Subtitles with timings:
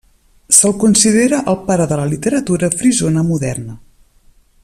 [0.59, 3.77] Se'l considera el pare de la literatura frisona moderna.